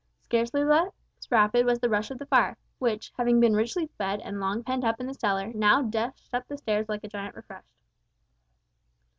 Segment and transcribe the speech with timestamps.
[0.23, 0.89] Scarcely less
[1.29, 4.83] rapid was the rush of the fire, which, having been richly fed and long pent
[4.83, 7.77] up in the cellar, now dashed up the staircases like a giant refreshed.